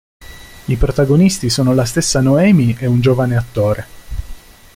I 0.65 0.77
protagonisti 0.77 1.47
sono 1.51 1.75
la 1.75 1.85
stessa 1.85 2.21
Noemi 2.21 2.75
e 2.79 2.87
un 2.87 3.01
giovane 3.01 3.37
attore. 3.37 3.85